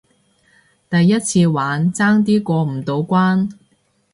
[0.89, 3.49] 第一次玩，爭啲過唔到關